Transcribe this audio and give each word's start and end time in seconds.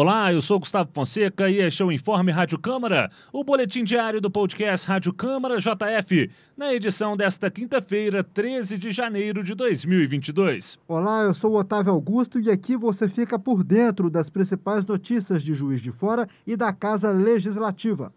Olá, 0.00 0.32
eu 0.32 0.40
sou 0.40 0.60
Gustavo 0.60 0.88
Fonseca 0.94 1.50
e 1.50 1.56
este 1.56 1.82
é 1.82 1.84
o 1.84 1.90
Informe 1.90 2.30
Rádio 2.30 2.56
Câmara, 2.56 3.10
o 3.32 3.42
boletim 3.42 3.82
diário 3.82 4.20
do 4.20 4.30
podcast 4.30 4.86
Rádio 4.86 5.12
Câmara 5.12 5.58
JF, 5.58 6.30
na 6.56 6.72
edição 6.72 7.16
desta 7.16 7.50
quinta-feira, 7.50 8.22
13 8.22 8.78
de 8.78 8.92
janeiro 8.92 9.42
de 9.42 9.56
2022. 9.56 10.78
Olá, 10.86 11.24
eu 11.24 11.34
sou 11.34 11.56
Otávio 11.56 11.92
Augusto 11.92 12.38
e 12.38 12.48
aqui 12.48 12.76
você 12.76 13.08
fica 13.08 13.40
por 13.40 13.64
dentro 13.64 14.08
das 14.08 14.30
principais 14.30 14.86
notícias 14.86 15.42
de 15.42 15.52
Juiz 15.52 15.80
de 15.80 15.90
Fora 15.90 16.28
e 16.46 16.56
da 16.56 16.72
Casa 16.72 17.10
Legislativa. 17.10 18.12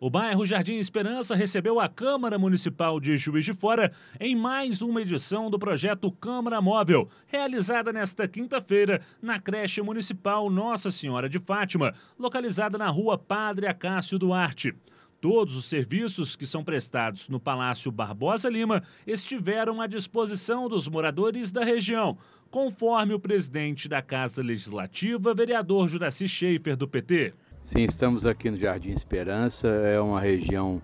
O 0.00 0.08
bairro 0.08 0.46
Jardim 0.46 0.76
Esperança 0.76 1.34
recebeu 1.34 1.80
a 1.80 1.88
Câmara 1.88 2.38
Municipal 2.38 3.00
de 3.00 3.16
Juiz 3.16 3.44
de 3.44 3.52
Fora 3.52 3.90
em 4.20 4.36
mais 4.36 4.80
uma 4.80 5.02
edição 5.02 5.50
do 5.50 5.58
projeto 5.58 6.12
Câmara 6.12 6.60
Móvel, 6.60 7.08
realizada 7.26 7.92
nesta 7.92 8.28
quinta-feira 8.28 9.00
na 9.20 9.40
creche 9.40 9.82
municipal 9.82 10.48
Nossa 10.48 10.92
Senhora 10.92 11.28
de 11.28 11.40
Fátima, 11.40 11.94
localizada 12.16 12.78
na 12.78 12.88
rua 12.88 13.18
Padre 13.18 13.66
Acácio 13.66 14.20
Duarte. 14.20 14.72
Todos 15.20 15.56
os 15.56 15.64
serviços 15.64 16.36
que 16.36 16.46
são 16.46 16.62
prestados 16.62 17.28
no 17.28 17.40
Palácio 17.40 17.90
Barbosa 17.90 18.48
Lima 18.48 18.84
estiveram 19.04 19.80
à 19.80 19.88
disposição 19.88 20.68
dos 20.68 20.86
moradores 20.86 21.50
da 21.50 21.64
região, 21.64 22.16
conforme 22.52 23.14
o 23.14 23.18
presidente 23.18 23.88
da 23.88 24.00
Casa 24.00 24.40
Legislativa, 24.40 25.34
vereador 25.34 25.88
Juraci 25.88 26.28
Schaefer, 26.28 26.76
do 26.76 26.86
PT. 26.86 27.34
Sim, 27.68 27.84
estamos 27.84 28.24
aqui 28.24 28.50
no 28.50 28.56
Jardim 28.56 28.92
Esperança, 28.92 29.68
é 29.68 30.00
uma 30.00 30.18
região 30.18 30.80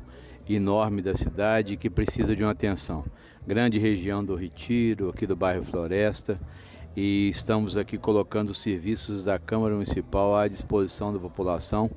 enorme 0.47 1.01
da 1.01 1.17
cidade 1.17 1.79
que 1.79 1.89
precisa 1.89 2.37
de 2.37 2.43
uma 2.43 2.51
atenção. 2.51 3.07
Grande 3.47 3.79
região 3.79 4.23
do 4.23 4.35
Retiro, 4.35 5.09
aqui 5.09 5.27
do 5.27 5.35
bairro 5.35 5.65
Floresta, 5.65 6.39
e 6.95 7.31
estamos 7.31 7.79
aqui 7.79 7.97
colocando 7.97 8.51
os 8.51 8.61
serviços 8.61 9.25
da 9.25 9.39
Câmara 9.39 9.73
Municipal 9.73 10.37
à 10.37 10.47
disposição 10.47 11.11
da 11.11 11.19
população, 11.19 11.91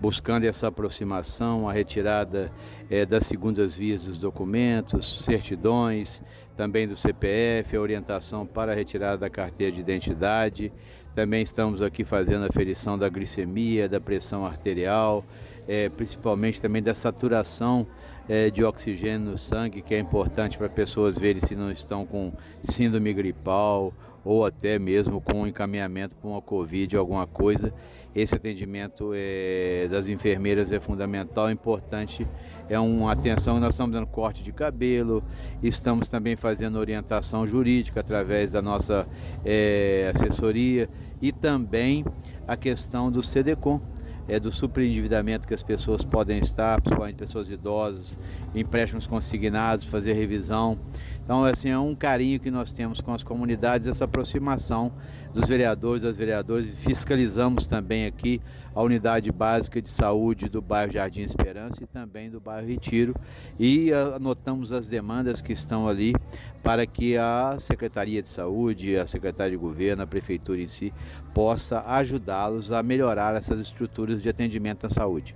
buscando 0.00 0.44
essa 0.44 0.68
aproximação, 0.68 1.68
a 1.68 1.72
retirada 1.72 2.52
é, 2.90 3.06
das 3.06 3.26
segundas 3.26 3.74
vias 3.74 4.04
dos 4.04 4.18
documentos, 4.18 5.22
certidões, 5.24 6.22
também 6.56 6.86
do 6.86 6.96
CPF, 6.96 7.76
a 7.76 7.80
orientação 7.80 8.46
para 8.46 8.72
a 8.72 8.74
retirada 8.74 9.18
da 9.18 9.30
carteira 9.30 9.72
de 9.72 9.80
identidade, 9.80 10.72
também 11.14 11.42
estamos 11.42 11.80
aqui 11.80 12.04
fazendo 12.04 12.44
a 12.44 12.52
ferição 12.52 12.98
da 12.98 13.08
glicemia, 13.08 13.88
da 13.88 13.98
pressão 13.98 14.44
arterial, 14.44 15.24
é, 15.66 15.88
principalmente 15.88 16.60
também 16.60 16.82
da 16.82 16.94
saturação 16.94 17.86
é, 18.28 18.50
de 18.50 18.62
oxigênio 18.62 19.30
no 19.30 19.38
sangue, 19.38 19.80
que 19.80 19.94
é 19.94 19.98
importante 19.98 20.58
para 20.58 20.68
pessoas 20.68 21.16
verem 21.16 21.40
se 21.40 21.56
não 21.56 21.70
estão 21.70 22.04
com 22.04 22.32
síndrome 22.70 23.14
gripal 23.14 23.94
ou 24.26 24.44
até 24.44 24.76
mesmo 24.78 25.20
com 25.20 25.46
encaminhamento 25.46 26.16
para 26.16 26.28
uma 26.28 26.42
Covid, 26.42 26.96
alguma 26.96 27.26
coisa. 27.26 27.72
Esse 28.14 28.34
atendimento 28.34 29.12
é, 29.14 29.86
das 29.88 30.08
enfermeiras 30.08 30.72
é 30.72 30.80
fundamental, 30.80 31.50
importante 31.50 32.26
é 32.68 32.78
uma 32.78 33.12
atenção. 33.12 33.60
Nós 33.60 33.74
estamos 33.74 33.92
dando 33.92 34.06
corte 34.06 34.42
de 34.42 34.52
cabelo, 34.52 35.22
estamos 35.62 36.08
também 36.08 36.34
fazendo 36.34 36.76
orientação 36.76 37.46
jurídica 37.46 38.00
através 38.00 38.50
da 38.50 38.60
nossa 38.60 39.06
é, 39.44 40.10
assessoria 40.14 40.88
e 41.22 41.30
também 41.30 42.04
a 42.48 42.56
questão 42.56 43.12
do 43.12 43.22
CDCOM, 43.22 43.80
é, 44.28 44.40
do 44.40 44.52
superendividamento 44.52 45.46
que 45.46 45.54
as 45.54 45.62
pessoas 45.62 46.04
podem 46.04 46.38
estar, 46.38 46.80
principalmente 46.80 47.16
pessoas 47.16 47.48
idosas, 47.48 48.18
empréstimos 48.54 49.06
consignados, 49.06 49.86
fazer 49.86 50.14
revisão. 50.14 50.78
Então, 51.26 51.44
assim, 51.44 51.70
é 51.70 51.78
um 51.78 51.92
carinho 51.92 52.38
que 52.38 52.52
nós 52.52 52.70
temos 52.70 53.00
com 53.00 53.12
as 53.12 53.20
comunidades, 53.20 53.88
essa 53.88 54.04
aproximação 54.04 54.92
dos 55.34 55.48
vereadores, 55.48 56.04
das 56.04 56.16
vereadoras. 56.16 56.68
Fiscalizamos 56.68 57.66
também 57.66 58.06
aqui 58.06 58.40
a 58.72 58.80
unidade 58.80 59.32
básica 59.32 59.82
de 59.82 59.90
saúde 59.90 60.48
do 60.48 60.62
bairro 60.62 60.92
Jardim 60.92 61.22
Esperança 61.22 61.82
e 61.82 61.86
também 61.86 62.30
do 62.30 62.38
bairro 62.38 62.68
Retiro 62.68 63.12
e 63.58 63.92
anotamos 63.92 64.70
as 64.70 64.86
demandas 64.86 65.40
que 65.40 65.52
estão 65.52 65.88
ali 65.88 66.14
para 66.62 66.86
que 66.86 67.16
a 67.16 67.56
Secretaria 67.58 68.22
de 68.22 68.28
Saúde, 68.28 68.96
a 68.96 69.06
Secretaria 69.08 69.50
de 69.50 69.56
Governo, 69.56 70.04
a 70.04 70.06
Prefeitura 70.06 70.62
em 70.62 70.68
si, 70.68 70.94
possa 71.34 71.82
ajudá-los 71.88 72.70
a 72.70 72.84
melhorar 72.84 73.34
essas 73.34 73.58
estruturas 73.58 74.22
de 74.22 74.28
atendimento 74.28 74.86
à 74.86 74.90
saúde. 74.90 75.34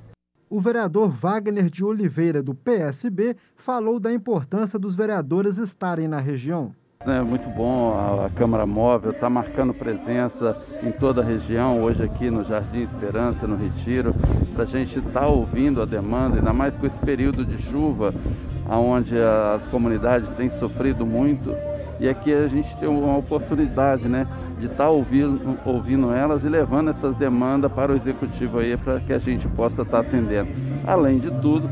O 0.53 0.61
vereador 0.61 1.11
Wagner 1.11 1.71
de 1.71 1.85
Oliveira, 1.85 2.43
do 2.43 2.57
PSB, 2.57 3.37
falou 3.55 4.01
da 4.01 4.13
importância 4.13 4.81
dos 4.81 4.97
vereadores 4.97 5.59
estarem 5.59 6.09
na 6.09 6.19
região. 6.19 6.73
É 7.07 7.23
muito 7.23 7.49
bom, 7.49 7.95
a, 7.97 8.29
Câmara 8.31 8.67
Móvel 8.67 9.13
está 9.13 9.31
marcando 9.31 9.73
presença 9.73 10.61
em 10.83 10.91
toda 10.91 11.23
a 11.23 11.25
região, 11.25 11.81
hoje 11.81 12.03
aqui 12.03 12.29
no 12.31 12.43
Jardim 12.45 12.81
Esperança, 12.81 13.47
no 13.47 13.55
Retiro, 13.55 14.13
para 14.53 14.65
a 14.65 14.67
gente 14.67 14.99
estar 14.99 15.21
tá 15.21 15.27
ouvindo 15.29 15.81
a 15.81 15.85
demanda, 15.85 16.39
ainda 16.39 16.53
mais 16.53 16.77
com 16.77 16.85
esse 16.85 17.01
período 17.01 17.45
de 17.45 17.57
chuva, 17.57 18.13
onde 18.69 19.15
as 19.55 19.69
comunidades 19.69 20.33
têm 20.33 20.51
sofrido 20.51 21.07
muito. 21.07 21.55
E 22.01 22.09
aqui 22.09 22.33
a 22.33 22.49
gente 22.49 22.77
tem 22.79 22.89
uma 22.89 23.17
oportunidade 23.17 24.09
né, 24.09 24.27
de 24.59 24.65
estar 24.65 24.85
tá 24.85 24.91
ouvindo, 24.91 25.59
ouvindo 25.67 26.13
elas 26.13 26.45
e 26.45 26.49
levando 26.49 26.89
essas 26.89 27.15
demandas 27.15 27.71
para 27.71 27.93
o 27.93 27.95
executivo 27.95 28.59
aí 28.59 28.75
para 28.77 29.01
que 29.01 29.13
a 29.13 29.19
gente 29.19 29.47
possa 29.47 29.83
estar 29.83 30.03
tá 30.03 30.09
atendendo. 30.09 30.49
Além 30.87 31.19
de 31.19 31.31
tudo, 31.31 31.71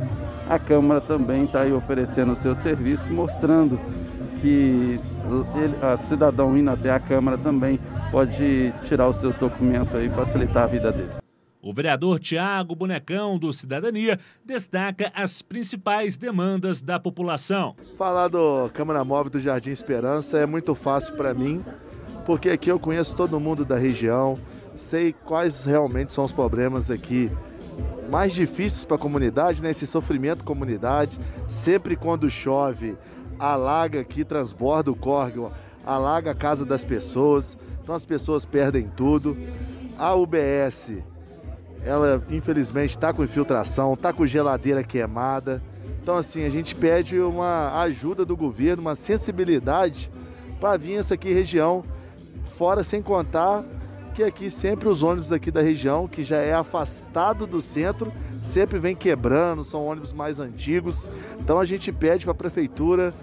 a 0.48 0.58
Câmara 0.58 1.00
também 1.00 1.44
está 1.44 1.62
aí 1.62 1.72
oferecendo 1.72 2.32
o 2.32 2.36
seu 2.36 2.54
serviço, 2.54 3.10
mostrando 3.10 3.80
que 4.40 5.00
ele, 5.56 5.76
a 5.82 5.96
cidadão 5.96 6.56
indo 6.56 6.70
até 6.70 6.90
a 6.90 7.00
Câmara 7.00 7.38
também 7.38 7.80
pode 8.10 8.72
tirar 8.84 9.08
os 9.08 9.16
seus 9.16 9.36
documentos 9.36 9.94
aí 9.94 10.06
e 10.06 10.10
facilitar 10.10 10.64
a 10.64 10.66
vida 10.66 10.92
deles. 10.92 11.27
O 11.60 11.74
vereador 11.74 12.20
Tiago 12.20 12.76
Bonecão, 12.76 13.36
do 13.36 13.52
Cidadania, 13.52 14.20
destaca 14.44 15.10
as 15.12 15.42
principais 15.42 16.16
demandas 16.16 16.80
da 16.80 17.00
população. 17.00 17.74
Falar 17.96 18.28
do 18.28 18.70
Câmara 18.72 19.04
Móvel 19.04 19.32
do 19.32 19.40
Jardim 19.40 19.70
Esperança 19.70 20.38
é 20.38 20.46
muito 20.46 20.72
fácil 20.76 21.16
para 21.16 21.34
mim, 21.34 21.64
porque 22.24 22.50
aqui 22.50 22.70
eu 22.70 22.78
conheço 22.78 23.16
todo 23.16 23.40
mundo 23.40 23.64
da 23.64 23.76
região, 23.76 24.38
sei 24.76 25.12
quais 25.12 25.64
realmente 25.64 26.12
são 26.12 26.24
os 26.24 26.30
problemas 26.30 26.92
aqui 26.92 27.28
mais 28.08 28.32
difíceis 28.32 28.84
para 28.84 28.96
a 28.96 29.00
comunidade, 29.00 29.60
né? 29.60 29.70
esse 29.70 29.86
sofrimento 29.86 30.44
comunidade. 30.44 31.18
Sempre 31.48 31.96
quando 31.96 32.30
chove, 32.30 32.96
alaga 33.36 34.00
aqui, 34.00 34.24
transborda 34.24 34.92
o 34.92 34.96
córrego, 34.96 35.52
alaga 35.84 36.30
a 36.30 36.34
casa 36.34 36.64
das 36.64 36.84
pessoas, 36.84 37.58
então 37.82 37.96
as 37.96 38.06
pessoas 38.06 38.44
perdem 38.44 38.88
tudo. 38.96 39.36
A 39.98 40.14
UBS 40.14 41.02
ela 41.84 42.22
infelizmente 42.30 42.90
está 42.90 43.12
com 43.12 43.24
infiltração, 43.24 43.94
está 43.94 44.12
com 44.12 44.26
geladeira 44.26 44.82
queimada. 44.82 45.62
Então, 46.02 46.16
assim, 46.16 46.44
a 46.44 46.50
gente 46.50 46.74
pede 46.74 47.18
uma 47.18 47.80
ajuda 47.80 48.24
do 48.24 48.36
governo, 48.36 48.82
uma 48.82 48.94
sensibilidade 48.94 50.10
para 50.60 50.76
vir 50.76 50.94
essa 50.94 51.14
aqui 51.14 51.32
região, 51.32 51.84
fora 52.44 52.82
sem 52.82 53.02
contar 53.02 53.64
que 54.18 54.24
aqui 54.24 54.50
sempre 54.50 54.88
os 54.88 55.00
ônibus 55.00 55.30
aqui 55.30 55.48
da 55.48 55.62
região, 55.62 56.08
que 56.08 56.24
já 56.24 56.38
é 56.38 56.52
afastado 56.52 57.46
do 57.46 57.62
centro, 57.62 58.12
sempre 58.42 58.76
vem 58.76 58.96
quebrando, 58.96 59.62
são 59.62 59.86
ônibus 59.86 60.12
mais 60.12 60.40
antigos. 60.40 61.08
Então 61.38 61.60
a 61.60 61.64
gente 61.64 61.92
pede 61.92 62.24
para 62.24 62.32
a 62.32 62.34
prefeitura, 62.34 63.14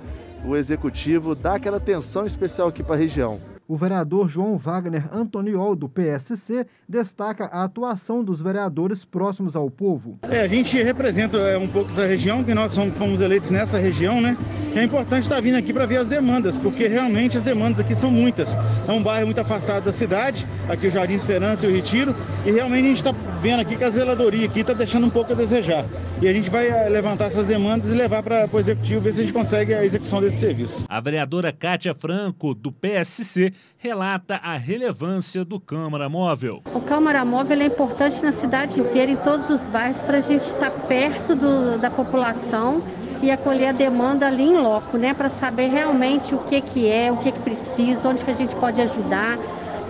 o 0.45 0.55
executivo, 0.55 1.35
dar 1.35 1.55
aquela 1.55 1.77
atenção 1.77 2.25
especial 2.25 2.69
aqui 2.69 2.81
para 2.81 2.95
a 2.95 2.97
região. 2.97 3.54
O 3.67 3.75
vereador 3.75 4.29
João 4.29 4.57
Wagner 4.57 5.09
Antoniol, 5.11 5.75
do 5.75 5.89
PSC, 5.89 6.67
destaca 6.87 7.45
a 7.45 7.63
atuação 7.63 8.23
dos 8.23 8.39
vereadores 8.39 9.03
próximos 9.03 9.55
ao 9.55 9.71
povo. 9.71 10.19
É, 10.21 10.41
a 10.41 10.47
gente 10.47 10.79
representa 10.83 11.37
é, 11.37 11.57
um 11.57 11.67
pouco 11.67 11.89
essa 11.89 12.05
região, 12.05 12.43
que 12.43 12.53
nós 12.53 12.77
fomos 12.95 13.21
eleitos 13.21 13.49
nessa 13.49 13.79
região, 13.79 14.21
né? 14.21 14.37
É 14.75 14.83
importante 14.83 15.23
estar 15.23 15.41
vindo 15.41 15.55
aqui 15.55 15.73
para 15.73 15.87
ver 15.87 15.97
as 15.97 16.07
demandas, 16.07 16.57
porque 16.57 16.87
realmente 16.87 17.37
as 17.37 17.43
demandas 17.43 17.79
aqui 17.79 17.95
são 17.95 18.11
muitas. 18.11 18.53
É 18.87 18.91
um 18.91 19.01
bairro 19.01 19.25
muito 19.25 19.41
afastado 19.41 19.83
da 19.83 19.93
cidade, 19.93 20.45
aqui 20.69 20.85
o 20.85 20.91
Jardim 20.91 21.15
Esperança 21.15 21.65
e 21.65 21.69
o 21.69 21.73
Retiro, 21.73 22.15
e 22.45 22.51
realmente 22.51 22.85
a 22.85 22.89
gente 22.89 22.97
está 22.97 23.11
vendo 23.41 23.61
aqui 23.61 23.75
que 23.75 23.83
a 23.83 23.89
zeladoria 23.89 24.45
aqui 24.45 24.59
está 24.59 24.73
deixando 24.73 25.07
um 25.07 25.09
pouco 25.09 25.33
a 25.33 25.35
desejar. 25.35 25.85
E 26.21 26.29
a 26.29 26.33
gente 26.33 26.49
vai 26.49 26.67
é, 26.67 26.87
levantar 26.87 27.25
essas 27.25 27.45
demandas 27.45 27.91
e 27.91 27.93
levar 27.93 28.23
para 28.23 28.47
o 28.51 28.59
executivo 28.59 29.01
ver 29.01 29.13
se 29.13 29.19
a 29.19 29.23
gente 29.23 29.33
consegue 29.33 29.73
a 29.73 29.83
execução 29.83 30.21
desse 30.21 30.37
serviço. 30.37 30.85
A 30.87 31.01
vereadora 31.01 31.51
Kátia 31.51 31.93
Franco, 31.93 32.53
do 32.53 32.71
PSC, 32.71 33.53
relata 33.77 34.35
a 34.37 34.55
relevância 34.55 35.43
do 35.43 35.59
Câmara 35.59 36.07
Móvel. 36.07 36.63
O 36.73 36.79
Câmara 36.79 37.25
Móvel 37.25 37.59
é 37.59 37.65
importante 37.65 38.23
na 38.23 38.31
cidade 38.31 38.79
inteira, 38.79 39.11
em 39.11 39.17
todos 39.17 39.49
os 39.49 39.65
bairros, 39.65 40.01
para 40.01 40.19
a 40.19 40.21
gente 40.21 40.43
estar 40.43 40.71
perto 40.71 41.35
do, 41.35 41.77
da 41.79 41.91
população 41.91 42.81
e 43.21 43.29
acolher 43.29 43.67
a 43.67 43.73
demanda 43.73 44.27
ali 44.27 44.43
em 44.43 44.57
loco, 44.57 44.97
né? 44.97 45.13
Para 45.13 45.29
saber 45.29 45.67
realmente 45.67 46.33
o 46.33 46.37
que, 46.39 46.61
que 46.61 46.87
é, 46.87 47.11
o 47.11 47.17
que, 47.17 47.31
que 47.31 47.39
precisa, 47.41 48.07
onde 48.07 48.23
que 48.23 48.31
a 48.31 48.35
gente 48.35 48.55
pode 48.55 48.81
ajudar. 48.81 49.37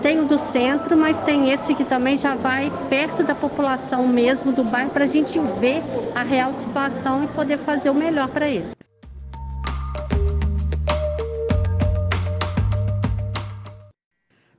Tem 0.06 0.20
o 0.20 0.26
do 0.28 0.38
centro, 0.38 0.96
mas 0.96 1.24
tem 1.24 1.50
esse 1.52 1.74
que 1.74 1.84
também 1.84 2.16
já 2.16 2.36
vai 2.36 2.72
perto 2.90 3.24
da 3.24 3.34
população 3.34 4.08
mesmo 4.08 4.54
do 4.54 4.64
bairro 4.64 4.92
para 4.92 5.06
a 5.06 5.08
gente 5.08 5.40
ver 5.60 5.82
a 6.14 6.22
real 6.22 6.54
situação 6.54 7.24
e 7.24 7.28
poder 7.30 7.58
fazer 7.58 7.90
o 7.90 7.94
melhor 7.96 8.28
para 8.28 8.48
eles. 8.48 8.70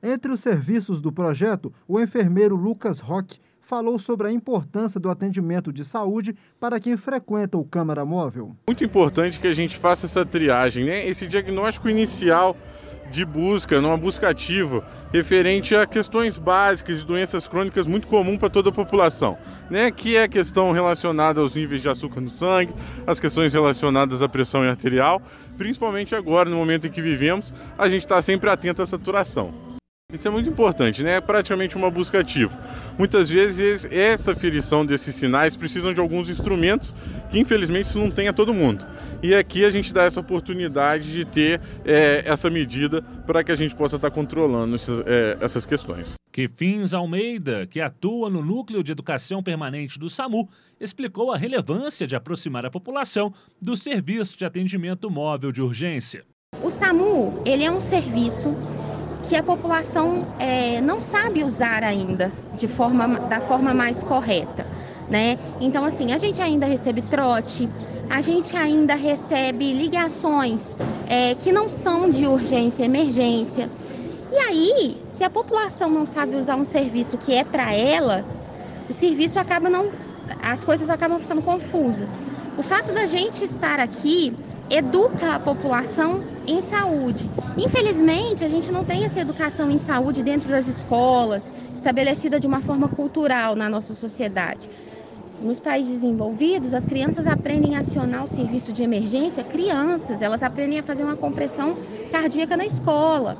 Entre 0.03 0.29
os 0.33 0.41
serviços 0.41 0.99
do 0.99 1.13
projeto, 1.13 1.73
o 1.87 1.97
enfermeiro 1.97 2.57
Lucas 2.57 2.99
Roque 2.99 3.39
falou 3.61 3.97
sobre 3.97 4.27
a 4.27 4.31
importância 4.33 4.99
do 4.99 5.09
atendimento 5.09 5.71
de 5.71 5.85
saúde 5.85 6.35
para 6.59 6.77
quem 6.77 6.97
frequenta 6.97 7.57
o 7.57 7.63
Câmara 7.63 8.03
Móvel. 8.03 8.53
Muito 8.67 8.83
importante 8.83 9.39
que 9.39 9.47
a 9.47 9.53
gente 9.53 9.77
faça 9.77 10.07
essa 10.07 10.25
triagem, 10.25 10.83
né? 10.83 11.07
esse 11.07 11.25
diagnóstico 11.25 11.87
inicial 11.87 12.57
de 13.11 13.25
busca, 13.25 13.79
numa 13.81 13.97
busca 13.97 14.29
ativa, 14.29 14.83
referente 15.13 15.75
a 15.75 15.85
questões 15.85 16.37
básicas 16.37 16.99
de 16.99 17.05
doenças 17.05 17.47
crônicas 17.47 17.87
muito 17.87 18.07
comum 18.07 18.37
para 18.37 18.49
toda 18.49 18.69
a 18.69 18.71
população, 18.71 19.37
né? 19.69 19.91
Que 19.91 20.17
é 20.17 20.23
a 20.23 20.27
questão 20.27 20.71
relacionada 20.71 21.41
aos 21.41 21.55
níveis 21.55 21.81
de 21.81 21.89
açúcar 21.89 22.21
no 22.21 22.29
sangue, 22.29 22.73
as 23.05 23.19
questões 23.19 23.53
relacionadas 23.53 24.21
à 24.21 24.29
pressão 24.29 24.63
arterial, 24.63 25.21
principalmente 25.57 26.15
agora, 26.15 26.49
no 26.49 26.55
momento 26.57 26.87
em 26.87 26.91
que 26.91 27.01
vivemos, 27.01 27.53
a 27.77 27.89
gente 27.89 28.03
está 28.03 28.21
sempre 28.21 28.49
atento 28.49 28.81
à 28.81 28.85
saturação. 28.85 29.66
Isso 30.13 30.25
é 30.25 30.31
muito 30.31 30.47
importante, 30.47 31.03
né? 31.03 31.17
É 31.17 31.21
praticamente 31.21 31.75
uma 31.75 31.91
busca 31.91 32.17
ativa. 32.21 32.57
Muitas 32.97 33.27
vezes 33.27 33.83
essa 33.91 34.33
ferição 34.33 34.85
desses 34.85 35.13
sinais 35.13 35.57
precisam 35.57 35.93
de 35.93 35.99
alguns 35.99 36.29
instrumentos 36.29 36.95
que 37.29 37.37
infelizmente 37.37 37.87
isso 37.87 37.99
não 37.99 38.09
tem 38.09 38.29
a 38.29 38.31
todo 38.31 38.53
mundo. 38.53 38.85
E 39.21 39.35
aqui 39.35 39.65
a 39.65 39.69
gente 39.69 39.91
dá 39.91 40.03
essa 40.03 40.21
oportunidade 40.21 41.11
de 41.11 41.25
ter 41.25 41.59
é, 41.83 42.23
essa 42.25 42.49
medida 42.49 43.01
para 43.01 43.43
que 43.43 43.51
a 43.51 43.55
gente 43.55 43.75
possa 43.75 43.97
estar 43.97 44.09
controlando 44.09 44.75
essas, 44.75 45.05
é, 45.05 45.37
essas 45.41 45.65
questões. 45.65 46.13
Kefins 46.31 46.93
Almeida, 46.93 47.67
que 47.67 47.81
atua 47.81 48.29
no 48.29 48.41
Núcleo 48.41 48.81
de 48.81 48.93
Educação 48.93 49.43
Permanente 49.43 49.99
do 49.99 50.09
SAMU, 50.09 50.47
explicou 50.79 51.33
a 51.33 51.37
relevância 51.37 52.07
de 52.07 52.15
aproximar 52.15 52.65
a 52.65 52.71
população 52.71 53.33
do 53.61 53.75
serviço 53.75 54.37
de 54.37 54.45
atendimento 54.45 55.09
móvel 55.09 55.51
de 55.51 55.61
urgência. 55.61 56.23
O 56.63 56.69
SAMU 56.69 57.43
ele 57.45 57.65
é 57.65 57.69
um 57.69 57.81
serviço 57.81 58.76
que 59.27 59.35
a 59.35 59.43
população 59.43 60.25
é, 60.39 60.79
não 60.81 61.01
sabe 61.01 61.43
usar 61.43 61.83
ainda 61.83 62.31
de 62.55 62.67
forma, 62.67 63.19
da 63.21 63.41
forma 63.41 63.73
mais 63.73 64.01
correta. 64.01 64.65
Né? 65.09 65.37
Então, 65.61 65.85
assim, 65.85 66.11
a 66.11 66.17
gente 66.17 66.41
ainda 66.41 66.65
recebe 66.65 67.01
trote, 67.01 67.67
a 68.09 68.21
gente 68.21 68.55
ainda 68.55 68.95
recebe 68.95 69.73
ligações 69.73 70.77
é, 71.07 71.35
que 71.35 71.51
não 71.51 71.69
são 71.69 72.09
de 72.09 72.25
urgência 72.25 72.83
e 72.83 72.85
emergência. 72.85 73.69
E 74.31 74.35
aí, 74.35 74.97
se 75.05 75.23
a 75.23 75.29
população 75.29 75.89
não 75.89 76.05
sabe 76.05 76.35
usar 76.35 76.55
um 76.55 76.65
serviço 76.65 77.17
que 77.17 77.33
é 77.33 77.43
para 77.43 77.73
ela, 77.73 78.23
o 78.89 78.93
serviço 78.93 79.39
acaba 79.39 79.69
não. 79.69 79.89
as 80.41 80.63
coisas 80.63 80.89
acabam 80.89 81.19
ficando 81.19 81.41
confusas. 81.41 82.09
O 82.57 82.63
fato 82.63 82.91
da 82.91 83.05
gente 83.05 83.43
estar 83.43 83.79
aqui 83.79 84.33
educa 84.69 85.35
a 85.35 85.39
população 85.39 86.21
em 86.45 86.61
saúde. 86.61 87.29
Infelizmente, 87.57 88.43
a 88.43 88.49
gente 88.49 88.71
não 88.71 88.83
tem 88.83 89.05
essa 89.05 89.19
educação 89.19 89.69
em 89.71 89.77
saúde 89.77 90.23
dentro 90.23 90.49
das 90.49 90.67
escolas, 90.67 91.51
estabelecida 91.73 92.39
de 92.39 92.47
uma 92.47 92.61
forma 92.61 92.89
cultural 92.89 93.55
na 93.55 93.69
nossa 93.69 93.93
sociedade. 93.93 94.69
Nos 95.39 95.59
países 95.59 96.01
desenvolvidos, 96.01 96.73
as 96.73 96.85
crianças 96.85 97.27
aprendem 97.27 97.75
a 97.75 97.79
acionar 97.79 98.23
o 98.23 98.27
serviço 98.27 98.73
de 98.73 98.83
emergência, 98.83 99.43
crianças, 99.43 100.21
elas 100.21 100.41
aprendem 100.41 100.79
a 100.79 100.83
fazer 100.83 101.03
uma 101.03 101.15
compressão 101.15 101.77
cardíaca 102.09 102.57
na 102.57 102.65
escola. 102.65 103.37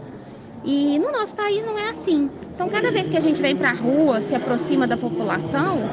E 0.64 1.00
no 1.00 1.12
nosso 1.12 1.36
país 1.36 1.64
não 1.66 1.78
é 1.78 1.90
assim. 1.90 2.32
Então, 2.54 2.70
cada 2.70 2.92
vez 2.92 3.10
que 3.10 3.18
a 3.18 3.22
gente 3.22 3.42
vem 3.42 3.56
para 3.56 3.72
a 3.72 3.74
rua, 3.74 4.22
se 4.22 4.36
aproxima 4.36 4.88
da 4.88 4.98
população, 4.98 5.92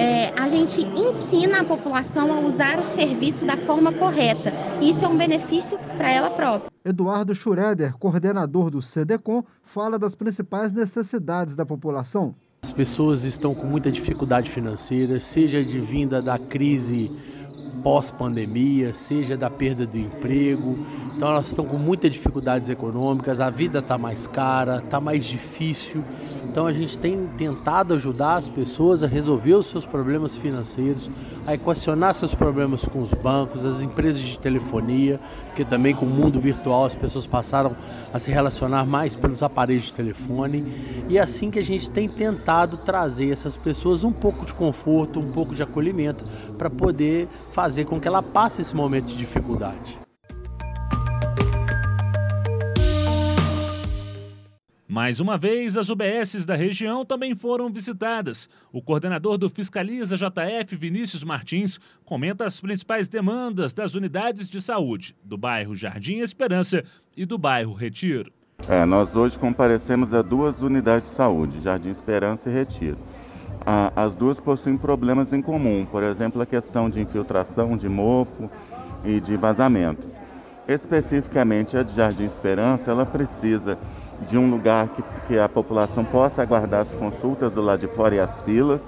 é, 0.00 0.32
a 0.34 0.48
gente 0.48 0.80
ensina 0.80 1.60
a 1.60 1.64
população 1.64 2.32
a 2.32 2.40
usar 2.40 2.78
o 2.78 2.84
serviço 2.84 3.44
da 3.44 3.58
forma 3.58 3.92
correta. 3.92 4.50
E 4.80 4.88
isso 4.88 5.04
é 5.04 5.08
um 5.08 5.16
benefício 5.16 5.78
para 5.98 6.10
ela 6.10 6.30
própria. 6.30 6.70
Eduardo 6.82 7.34
Schroeder, 7.34 7.92
coordenador 7.98 8.70
do 8.70 8.80
CDCOM, 8.80 9.44
fala 9.62 9.98
das 9.98 10.14
principais 10.14 10.72
necessidades 10.72 11.54
da 11.54 11.66
população. 11.66 12.34
As 12.62 12.72
pessoas 12.72 13.24
estão 13.24 13.54
com 13.54 13.66
muita 13.66 13.92
dificuldade 13.92 14.50
financeira, 14.50 15.20
seja 15.20 15.58
advinda 15.58 16.22
da 16.22 16.38
crise 16.38 17.10
pós-pandemia, 17.82 18.94
seja 18.94 19.36
da 19.36 19.50
perda 19.50 19.86
do 19.86 19.98
emprego. 19.98 20.78
Então 21.14 21.28
elas 21.28 21.48
estão 21.48 21.64
com 21.64 21.76
muitas 21.76 22.10
dificuldades 22.10 22.70
econômicas, 22.70 23.40
a 23.40 23.50
vida 23.50 23.80
está 23.80 23.98
mais 23.98 24.26
cara, 24.26 24.78
está 24.78 25.00
mais 25.00 25.24
difícil. 25.24 26.02
Então 26.44 26.66
a 26.66 26.72
gente 26.72 26.96
tem 26.98 27.26
tentado 27.36 27.94
ajudar 27.94 28.36
as 28.36 28.48
pessoas 28.48 29.02
a 29.02 29.06
resolver 29.06 29.54
os 29.54 29.66
seus 29.66 29.84
problemas 29.84 30.36
financeiros, 30.36 31.10
a 31.46 31.54
equacionar 31.54 32.14
seus 32.14 32.34
problemas 32.34 32.84
com 32.84 33.00
os 33.02 33.12
bancos, 33.12 33.64
as 33.64 33.82
empresas 33.82 34.22
de 34.22 34.38
telefonia, 34.38 35.20
porque 35.46 35.64
também 35.64 35.94
com 35.94 36.06
o 36.06 36.08
mundo 36.08 36.40
virtual 36.40 36.84
as 36.84 36.94
pessoas 36.94 37.26
passaram 37.26 37.76
a 38.12 38.18
se 38.18 38.30
relacionar 38.30 38.84
mais 38.84 39.14
pelos 39.14 39.42
aparelhos 39.42 39.84
de 39.84 39.92
telefone. 39.92 40.64
E 41.08 41.18
é 41.18 41.20
assim 41.20 41.50
que 41.50 41.58
a 41.58 41.64
gente 41.64 41.90
tem 41.90 42.08
tentado 42.08 42.78
trazer 42.78 43.30
essas 43.30 43.56
pessoas 43.56 44.04
um 44.04 44.12
pouco 44.12 44.44
de 44.44 44.52
conforto, 44.52 45.20
um 45.20 45.30
pouco 45.30 45.54
de 45.54 45.62
acolhimento 45.62 46.24
para 46.56 46.70
poder 46.70 47.28
fazer 47.52 47.84
com 47.84 48.00
que 48.00 48.08
ela 48.08 48.22
passe 48.22 48.60
esse 48.60 48.74
momento 48.74 49.06
de 49.06 49.16
dificuldade. 49.16 50.09
Mais 54.90 55.20
uma 55.20 55.38
vez, 55.38 55.76
as 55.76 55.88
UBSs 55.88 56.44
da 56.44 56.56
região 56.56 57.04
também 57.04 57.32
foram 57.32 57.70
visitadas. 57.70 58.50
O 58.72 58.82
coordenador 58.82 59.38
do 59.38 59.48
Fiscaliza 59.48 60.16
JF, 60.16 60.74
Vinícius 60.74 61.22
Martins, 61.22 61.78
comenta 62.04 62.44
as 62.44 62.60
principais 62.60 63.06
demandas 63.06 63.72
das 63.72 63.94
unidades 63.94 64.50
de 64.50 64.60
saúde 64.60 65.14
do 65.22 65.38
bairro 65.38 65.76
Jardim 65.76 66.16
Esperança 66.16 66.82
e 67.16 67.24
do 67.24 67.38
bairro 67.38 67.72
Retiro. 67.72 68.32
É, 68.68 68.84
nós 68.84 69.14
hoje 69.14 69.38
comparecemos 69.38 70.12
a 70.12 70.22
duas 70.22 70.60
unidades 70.60 71.08
de 71.08 71.14
saúde, 71.14 71.60
Jardim 71.60 71.90
Esperança 71.90 72.50
e 72.50 72.52
Retiro. 72.52 72.98
as 73.94 74.12
duas 74.16 74.40
possuem 74.40 74.76
problemas 74.76 75.32
em 75.32 75.40
comum, 75.40 75.86
por 75.88 76.02
exemplo, 76.02 76.42
a 76.42 76.46
questão 76.46 76.90
de 76.90 77.00
infiltração 77.00 77.76
de 77.76 77.88
mofo 77.88 78.50
e 79.04 79.20
de 79.20 79.36
vazamento. 79.36 80.02
Especificamente 80.66 81.76
a 81.76 81.84
de 81.84 81.94
Jardim 81.94 82.24
Esperança, 82.24 82.90
ela 82.90 83.06
precisa 83.06 83.78
de 84.28 84.36
um 84.36 84.50
lugar 84.50 84.88
que, 84.88 85.02
que 85.26 85.38
a 85.38 85.48
população 85.48 86.04
possa 86.04 86.42
aguardar 86.42 86.82
as 86.82 86.94
consultas 86.94 87.52
do 87.52 87.60
lado 87.60 87.80
de 87.80 87.88
fora 87.88 88.14
e 88.14 88.20
as 88.20 88.40
filas. 88.40 88.80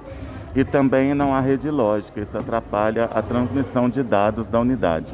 E 0.55 0.65
também 0.65 1.15
não 1.15 1.35
há 1.35 1.41
rede 1.41 1.71
lógica, 1.71 2.21
isso 2.21 2.37
atrapalha 2.37 3.05
a 3.07 3.23
transmissão 3.23 3.89
de 3.89 4.03
dados 4.03 4.49
da 4.49 4.61
unidade. 4.61 5.13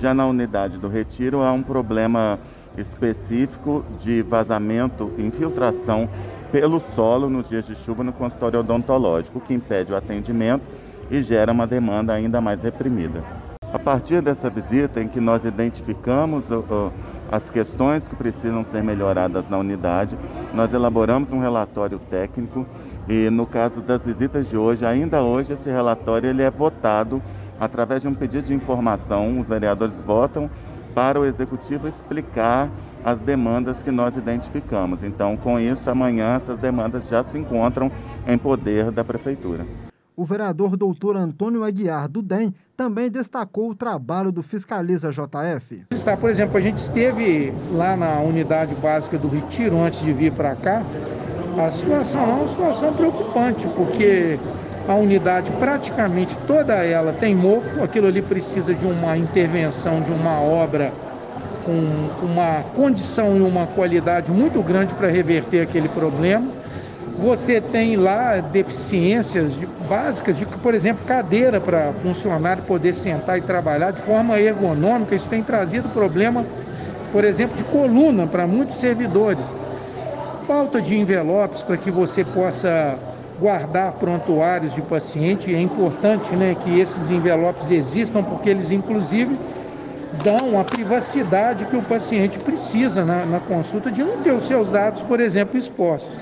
Já 0.00 0.14
na 0.14 0.26
unidade 0.26 0.78
do 0.78 0.88
retiro 0.88 1.42
há 1.42 1.52
um 1.52 1.62
problema 1.62 2.38
específico 2.76 3.84
de 4.00 4.22
vazamento, 4.22 5.12
infiltração 5.18 6.08
pelo 6.50 6.80
solo 6.94 7.28
nos 7.28 7.48
dias 7.48 7.66
de 7.66 7.76
chuva 7.76 8.02
no 8.02 8.12
consultório 8.12 8.60
odontológico, 8.60 9.40
que 9.40 9.52
impede 9.52 9.92
o 9.92 9.96
atendimento 9.96 10.62
e 11.10 11.22
gera 11.22 11.52
uma 11.52 11.66
demanda 11.66 12.12
ainda 12.12 12.40
mais 12.40 12.62
reprimida. 12.62 13.22
A 13.72 13.78
partir 13.78 14.22
dessa 14.22 14.48
visita, 14.48 15.02
em 15.02 15.08
que 15.08 15.20
nós 15.20 15.44
identificamos 15.44 16.44
as 17.30 17.50
questões 17.50 18.08
que 18.08 18.16
precisam 18.16 18.64
ser 18.64 18.82
melhoradas 18.82 19.48
na 19.48 19.58
unidade, 19.58 20.16
nós 20.54 20.72
elaboramos 20.72 21.32
um 21.32 21.40
relatório 21.40 21.98
técnico 22.10 22.66
e 23.08 23.30
no 23.30 23.46
caso 23.46 23.80
das 23.80 24.02
visitas 24.02 24.48
de 24.48 24.56
hoje, 24.56 24.84
ainda 24.84 25.22
hoje 25.22 25.52
esse 25.52 25.68
relatório 25.68 26.28
ele 26.28 26.42
é 26.42 26.50
votado 26.50 27.22
através 27.60 28.02
de 28.02 28.08
um 28.08 28.14
pedido 28.14 28.46
de 28.46 28.54
informação. 28.54 29.40
Os 29.40 29.48
vereadores 29.48 30.00
votam 30.00 30.50
para 30.94 31.20
o 31.20 31.24
executivo 31.24 31.88
explicar 31.88 32.68
as 33.04 33.18
demandas 33.20 33.76
que 33.78 33.90
nós 33.90 34.16
identificamos. 34.16 35.02
Então, 35.02 35.36
com 35.36 35.58
isso, 35.58 35.88
amanhã 35.88 36.34
essas 36.34 36.58
demandas 36.58 37.08
já 37.08 37.22
se 37.22 37.38
encontram 37.38 37.90
em 38.26 38.36
poder 38.36 38.90
da 38.90 39.04
prefeitura. 39.04 39.87
O 40.18 40.24
vereador 40.24 40.76
doutor 40.76 41.16
Antônio 41.16 41.62
Aguiar 41.62 42.08
do 42.08 42.20
DEM 42.20 42.52
também 42.76 43.08
destacou 43.08 43.70
o 43.70 43.74
trabalho 43.74 44.32
do 44.32 44.42
Fiscaliza 44.42 45.10
JF. 45.12 45.84
Por 46.20 46.28
exemplo, 46.28 46.58
a 46.58 46.60
gente 46.60 46.78
esteve 46.78 47.54
lá 47.70 47.96
na 47.96 48.18
unidade 48.18 48.74
básica 48.74 49.16
do 49.16 49.28
Retiro 49.28 49.80
antes 49.80 50.00
de 50.00 50.12
vir 50.12 50.32
para 50.32 50.56
cá. 50.56 50.82
A 51.56 51.70
situação 51.70 52.20
é 52.20 52.32
uma 52.32 52.48
situação 52.48 52.92
preocupante, 52.94 53.68
porque 53.76 54.40
a 54.88 54.94
unidade 54.96 55.52
praticamente 55.52 56.36
toda 56.48 56.74
ela 56.84 57.12
tem 57.12 57.32
mofo, 57.32 57.80
aquilo 57.84 58.08
ali 58.08 58.20
precisa 58.20 58.74
de 58.74 58.86
uma 58.86 59.16
intervenção, 59.16 60.00
de 60.00 60.10
uma 60.10 60.40
obra 60.40 60.92
com 61.64 62.26
uma 62.26 62.64
condição 62.74 63.36
e 63.36 63.40
uma 63.40 63.68
qualidade 63.68 64.32
muito 64.32 64.60
grande 64.62 64.94
para 64.94 65.06
reverter 65.06 65.60
aquele 65.60 65.88
problema. 65.88 66.57
Você 67.20 67.60
tem 67.60 67.96
lá 67.96 68.36
deficiências 68.36 69.52
básicas, 69.88 70.38
de, 70.38 70.46
por 70.46 70.72
exemplo, 70.72 71.04
cadeira 71.04 71.60
para 71.60 71.92
funcionário 71.94 72.62
poder 72.62 72.94
sentar 72.94 73.36
e 73.36 73.40
trabalhar 73.40 73.90
de 73.90 74.00
forma 74.02 74.38
ergonômica. 74.38 75.16
Isso 75.16 75.28
tem 75.28 75.42
trazido 75.42 75.88
problema, 75.88 76.46
por 77.10 77.24
exemplo, 77.24 77.56
de 77.56 77.64
coluna 77.64 78.24
para 78.28 78.46
muitos 78.46 78.76
servidores. 78.76 79.44
Falta 80.46 80.80
de 80.80 80.96
envelopes 80.96 81.60
para 81.60 81.76
que 81.76 81.90
você 81.90 82.24
possa 82.24 82.96
guardar 83.40 83.92
prontuários 83.94 84.72
de 84.72 84.82
paciente. 84.82 85.52
É 85.52 85.60
importante 85.60 86.36
né, 86.36 86.54
que 86.54 86.78
esses 86.78 87.10
envelopes 87.10 87.68
existam, 87.72 88.22
porque 88.22 88.48
eles, 88.48 88.70
inclusive, 88.70 89.36
dão 90.22 90.58
a 90.58 90.62
privacidade 90.62 91.64
que 91.66 91.76
o 91.76 91.82
paciente 91.82 92.38
precisa 92.38 93.04
na, 93.04 93.26
na 93.26 93.40
consulta 93.40 93.90
de 93.90 94.04
não 94.04 94.18
ter 94.18 94.32
os 94.32 94.44
seus 94.44 94.70
dados, 94.70 95.02
por 95.02 95.18
exemplo, 95.18 95.58
expostos. 95.58 96.12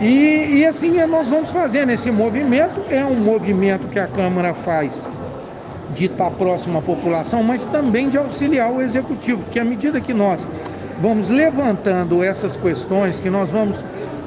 E, 0.00 0.58
e 0.60 0.66
assim 0.66 1.04
nós 1.06 1.28
vamos 1.28 1.50
fazendo 1.50 1.90
esse 1.90 2.10
movimento, 2.10 2.82
é 2.88 3.04
um 3.04 3.16
movimento 3.16 3.88
que 3.88 3.98
a 3.98 4.06
Câmara 4.06 4.54
faz 4.54 5.08
de 5.90 6.04
estar 6.04 6.30
próximo 6.30 6.78
à 6.78 6.82
população, 6.82 7.42
mas 7.42 7.64
também 7.64 8.08
de 8.08 8.16
auxiliar 8.16 8.70
o 8.70 8.80
executivo, 8.80 9.42
porque 9.42 9.58
à 9.58 9.64
medida 9.64 10.00
que 10.00 10.14
nós 10.14 10.46
vamos 11.00 11.28
levantando 11.28 12.22
essas 12.22 12.56
questões, 12.56 13.18
que 13.18 13.28
nós 13.28 13.50
vamos 13.50 13.76